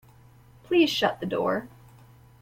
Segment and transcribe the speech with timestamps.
[0.63, 1.67] Please shut the door.